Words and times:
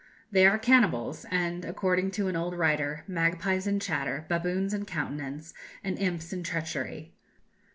They 0.31 0.47
are 0.47 0.57
cannibals, 0.57 1.27
and, 1.29 1.63
according 1.63 2.09
to 2.17 2.27
an 2.27 2.35
old 2.35 2.55
writer, 2.57 3.03
"magpies 3.07 3.67
in 3.67 3.79
chatter, 3.79 4.25
baboons 4.27 4.73
in 4.73 4.85
countenance, 4.85 5.53
and 5.83 5.99
imps 5.99 6.33
in 6.33 6.41
treachery." 6.41 7.13